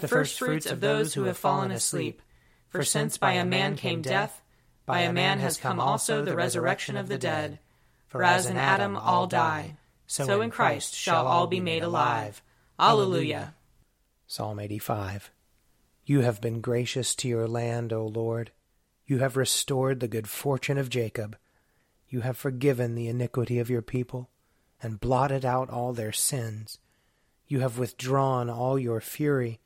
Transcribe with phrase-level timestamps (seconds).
[0.00, 2.20] the firstfruits of those who have fallen asleep.
[2.68, 4.42] For since by a man came death,
[4.84, 7.60] by a man has come also the resurrection of the dead.
[8.08, 12.42] For as in Adam all die, so in Christ shall all be made alive.
[12.78, 13.54] Alleluia.
[14.26, 15.30] Psalm 85.
[16.04, 18.50] You have been gracious to your land, O Lord.
[19.06, 21.36] You have restored the good fortune of Jacob.
[22.08, 24.30] You have forgiven the iniquity of your people,
[24.82, 26.78] and blotted out all their sins.
[27.46, 29.60] You have withdrawn all your fury,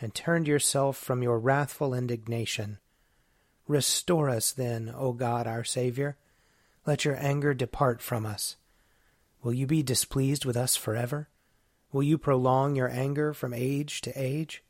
[0.00, 2.78] and turned yourself from your wrathful indignation.
[3.66, 6.16] Restore us then, O God our Saviour.
[6.86, 8.56] Let your anger depart from us.
[9.42, 11.28] Will you be displeased with us forever?
[11.92, 14.62] Will you prolong your anger from age to age?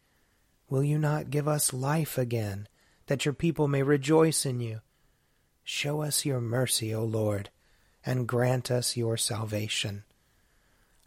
[0.69, 2.69] Will you not give us life again,
[3.07, 4.81] that your people may rejoice in you?
[5.63, 7.51] Show us your mercy, O Lord,
[8.05, 10.05] and grant us your salvation.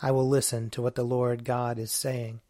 [0.01, 2.41] I will listen to what the Lord God is saying,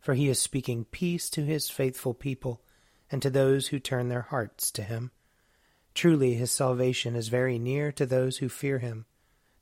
[0.00, 2.62] for he is speaking peace to his faithful people
[3.10, 5.10] and to those who turn their hearts to him.
[5.94, 9.06] Truly his salvation is very near to those who fear him,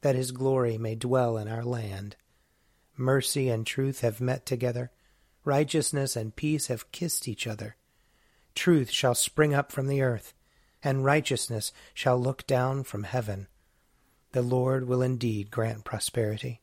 [0.03, 2.16] that his glory may dwell in our land.
[2.97, 4.91] Mercy and truth have met together.
[5.44, 7.76] Righteousness and peace have kissed each other.
[8.55, 10.34] Truth shall spring up from the earth,
[10.82, 13.49] and righteousness shall look down from heaven.
[14.32, 16.60] The Lord will indeed grant prosperity,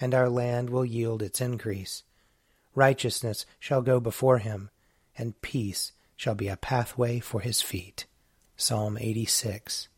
[0.00, 2.02] and our land will yield its increase.
[2.78, 4.70] Righteousness shall go before him,
[5.16, 8.06] and peace shall be a pathway for his feet.
[8.56, 9.88] Psalm 86.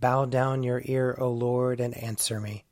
[0.00, 2.64] Bow down your ear, O Lord, and answer me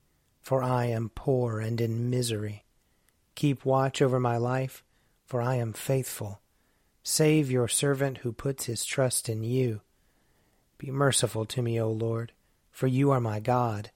[0.46, 2.64] for I am poor and in misery.
[3.34, 4.84] Keep watch over my life,
[5.24, 6.40] for I am faithful.
[7.02, 9.80] Save your servant who puts his trust in you.
[10.78, 12.30] Be merciful to me, O Lord,
[12.70, 13.90] for you are my God.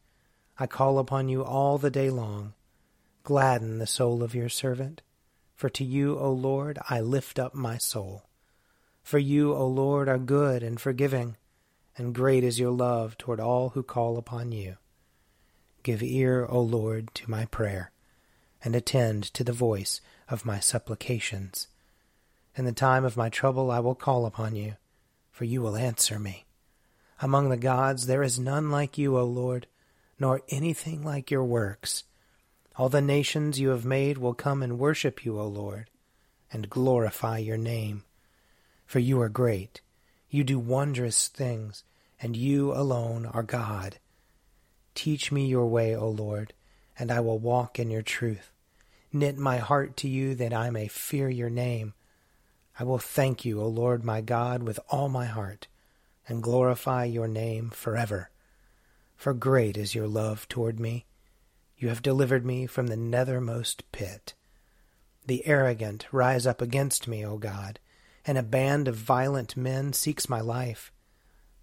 [0.58, 2.54] I call upon you all the day long.
[3.22, 5.02] Gladden the soul of your servant,
[5.60, 8.22] for to you, O Lord, I lift up my soul.
[9.02, 11.36] For you, O Lord, are good and forgiving,
[11.98, 14.78] and great is your love toward all who call upon you.
[15.82, 17.90] Give ear, O Lord, to my prayer,
[18.64, 20.00] and attend to the voice
[20.30, 21.66] of my supplications.
[22.56, 24.76] In the time of my trouble I will call upon you,
[25.30, 26.46] for you will answer me.
[27.20, 29.66] Among the gods there is none like you, O Lord,
[30.18, 32.04] nor anything like your works.
[32.80, 35.90] All the nations you have made will come and worship you, O Lord,
[36.50, 38.04] and glorify your name.
[38.86, 39.82] For you are great,
[40.30, 41.84] you do wondrous things,
[42.22, 43.98] and you alone are God.
[44.94, 46.54] Teach me your way, O Lord,
[46.98, 48.50] and I will walk in your truth.
[49.12, 51.92] Knit my heart to you that I may fear your name.
[52.78, 55.68] I will thank you, O Lord my God, with all my heart,
[56.26, 58.30] and glorify your name forever.
[59.16, 61.04] For great is your love toward me.
[61.80, 64.34] You have delivered me from the nethermost pit.
[65.26, 67.80] The arrogant rise up against me, O God,
[68.26, 70.92] and a band of violent men seeks my life.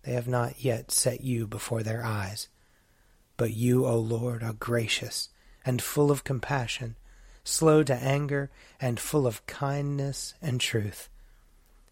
[0.01, 2.47] They have not yet set you before their eyes.
[3.38, 5.29] But you, O Lord, are gracious
[5.63, 6.95] and full of compassion,
[7.44, 8.50] slow to anger,
[8.81, 11.09] and full of kindness and truth.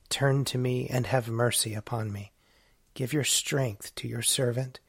[0.10, 2.32] Turn to me and have mercy upon me.
[2.96, 4.80] Give your strength to your servant,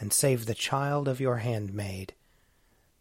[0.00, 2.14] and save the child of your handmaid.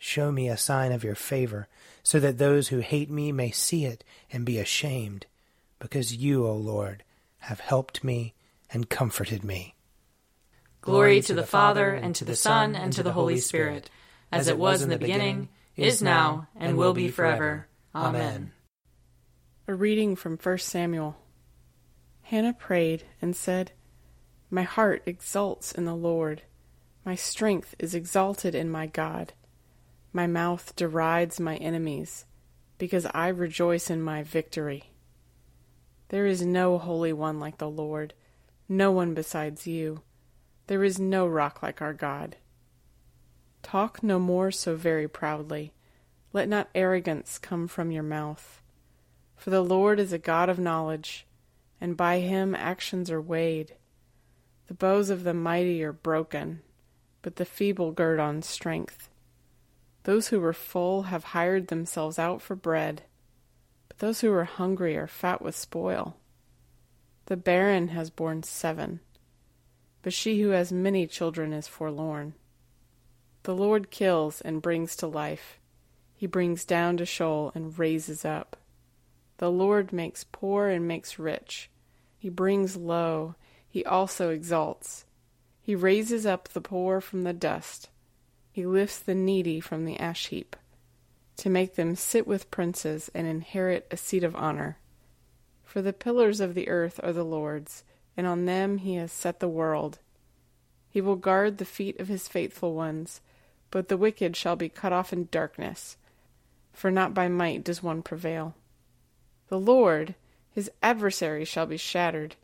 [0.02, 1.68] Show me a sign of your favor,
[2.02, 5.26] so that those who hate me may see it and be ashamed,
[5.78, 7.04] because you, O Lord,
[7.40, 8.34] have helped me
[8.72, 9.76] and comforted me.
[10.82, 13.90] Glory to the Father, and to the Son, and to the Holy Spirit,
[14.32, 17.68] as it was in the beginning, is now, and will be forever.
[17.94, 18.54] Amen.
[19.68, 21.18] A reading from 1 Samuel.
[22.22, 23.74] Hannah prayed and said,
[24.50, 26.44] My heart exults in the Lord.
[27.04, 29.34] My strength is exalted in my God.
[30.12, 32.26] My mouth derides my enemies,
[32.78, 34.92] because I rejoice in my victory.
[36.10, 38.16] There is no holy one like the Lord,
[38.68, 40.02] no one besides you.
[40.68, 42.38] There is no rock like our God.
[43.62, 45.74] Talk no more so very proudly.
[46.34, 48.62] Let not arrogance come from your mouth.
[49.36, 51.28] For the Lord is a God of knowledge,
[51.80, 53.76] and by him actions are weighed.
[54.68, 56.62] The bows of the mighty are broken,
[57.22, 59.09] but the feeble gird on strength.
[60.04, 63.04] Those who were full have hired themselves out for bread,
[63.88, 66.16] but those who are hungry are fat with spoil.
[67.26, 69.02] The barren has borne seven,
[70.02, 72.34] but she who has many children is forlorn.
[73.44, 75.60] The Lord kills and brings to life.
[76.16, 78.58] He brings down to Sheol and raises up.
[79.38, 81.70] The Lord makes poor and makes rich.
[82.18, 83.36] He brings low.
[83.70, 85.06] He also exalts.
[85.62, 87.90] He raises up the poor from the dust.
[88.52, 90.56] He lifts the needy from the ash heap,
[91.38, 94.78] to make them sit with princes and inherit a seat of honor.
[95.64, 97.84] For the pillars of the earth are the Lord's,
[98.18, 100.00] and on them he has set the world.
[100.90, 103.22] He will guard the feet of his faithful ones
[103.72, 105.98] but the wicked shall be cut off in darkness,
[106.74, 108.56] for not by might does one prevail.
[109.48, 110.16] The Lord,
[110.52, 112.36] his adversary, shall be shattered.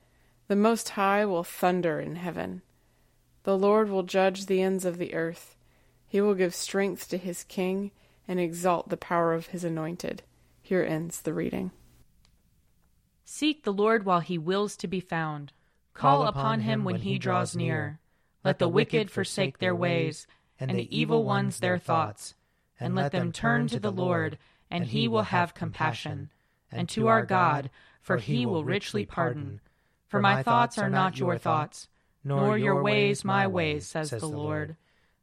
[0.48, 2.62] The Most High will thunder in heaven.
[3.44, 5.55] The Lord will judge the ends of the earth.
[6.16, 7.92] He will give strength to his king
[8.26, 10.24] and exalt the power of his anointed.
[10.62, 11.72] Here ends the reading.
[13.26, 15.52] Seek the Lord while he wills to be found.
[15.94, 18.00] Call upon him when he draws near.
[18.46, 20.26] Let the wicked forsake their ways
[20.58, 22.34] and the evil ones their thoughts,
[22.80, 24.38] and let them turn to the Lord,
[24.72, 26.30] and he will have compassion,
[26.72, 27.70] and to our God,
[28.00, 29.60] for he will richly pardon.
[30.08, 31.90] For my thoughts are not your thoughts,
[32.24, 34.78] nor your ways my ways, says the Lord.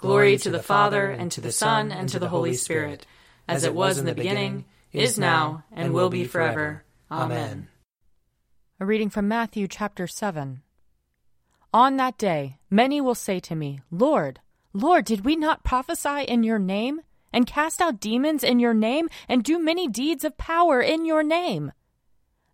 [0.00, 3.04] Glory to the Father, and to the Son, and to the Holy Spirit,
[3.46, 4.64] as it was in the beginning,
[4.94, 6.84] is now, and will be forever.
[7.10, 7.68] Amen.
[8.80, 10.62] A reading from Matthew chapter 7.
[11.74, 14.40] On that day, many will say to me, Lord,
[14.72, 19.10] Lord, did we not prophesy in your name, and cast out demons in your name,
[19.28, 21.72] and do many deeds of power in your name?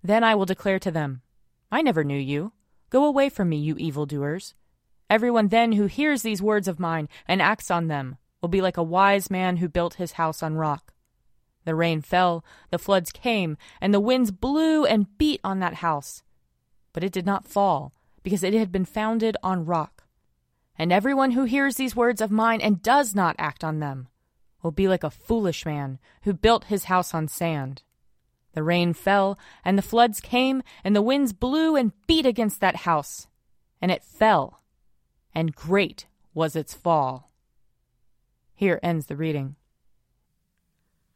[0.02, 1.22] Then I will declare to them,
[1.70, 2.54] I never knew you.
[2.90, 4.54] Go away from me, you evildoers.
[5.08, 8.76] Everyone then who hears these words of mine and acts on them will be like
[8.76, 10.92] a wise man who built his house on rock.
[11.64, 16.22] The rain fell, the floods came, and the winds blew and beat on that house.
[16.92, 17.92] But it did not fall
[18.22, 20.04] because it had been founded on rock.
[20.78, 24.08] And everyone who hears these words of mine and does not act on them
[24.62, 27.82] will be like a foolish man who built his house on sand.
[28.54, 32.76] The rain fell, and the floods came, and the winds blew and beat against that
[32.76, 33.28] house,
[33.80, 34.62] and it fell,
[35.36, 37.30] and great was its fall.
[38.54, 39.56] Here ends the reading.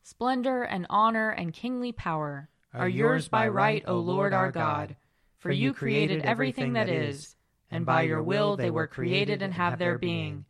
[0.03, 4.95] Splendor and honor and kingly power are yours by right, O Lord our God.
[5.39, 7.35] For you created everything that is,
[7.71, 10.45] and by your will they were created and have their being.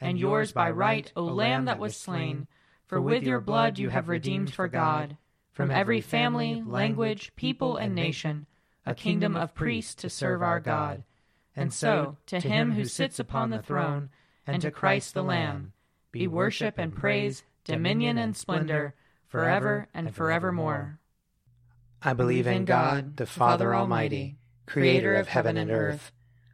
[0.00, 2.46] And yours by right, O Lamb that was slain,
[2.86, 5.16] for with your blood you have redeemed for God,
[5.50, 8.46] from every family, language, people, and nation,
[8.86, 11.02] a kingdom of priests to serve our God.
[11.56, 14.10] And so, to him who sits upon the throne,
[14.46, 15.72] and to Christ the Lamb,
[16.12, 18.94] be worship and praise, dominion and splendor,
[19.26, 21.00] forever and forevermore.
[22.02, 24.36] I believe in God, the Father Almighty,
[24.66, 26.12] creator of heaven and earth.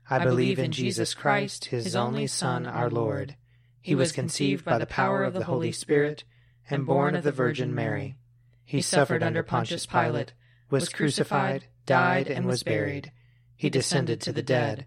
[0.09, 3.37] I believe in Jesus Christ, his only Son, our Lord.
[3.81, 6.23] He was conceived by the power of the Holy Spirit
[6.71, 8.17] and born of the Virgin Mary.
[8.65, 10.33] He suffered under Pontius Pilate,
[10.71, 13.11] was crucified, died, and was buried.
[13.57, 14.87] He descended to the dead.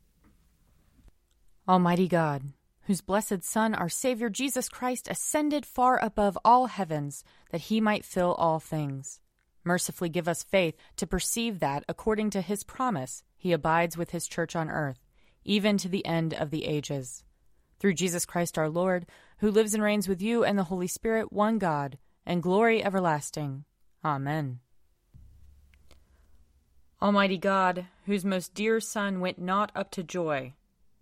[1.71, 2.43] Almighty God,
[2.81, 8.03] whose blessed Son, our Savior Jesus Christ, ascended far above all heavens, that he might
[8.03, 9.21] fill all things.
[9.63, 14.27] Mercifully give us faith to perceive that, according to his promise, he abides with his
[14.27, 14.99] church on earth,
[15.45, 17.23] even to the end of the ages
[17.79, 19.05] through Jesus Christ our Lord,
[19.37, 23.63] who lives and reigns with you and the Holy Spirit, one God, and glory everlasting.
[24.03, 24.59] Amen.
[27.01, 30.51] Almighty God, whose most dear Son went not up to joy,